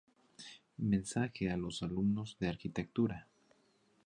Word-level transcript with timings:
Mensaje 0.79 1.51
a 1.51 1.57
los 1.57 1.83
alumnos 1.83 2.35
de 2.39 2.47
arquitectura. 2.47 3.27